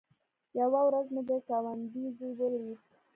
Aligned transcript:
يوه 0.59 0.79
ورځ 0.87 1.05
مې 1.13 1.21
د 1.27 1.31
گاونډي 1.47 2.03
زوى 2.17 2.31
وليد. 2.39 2.79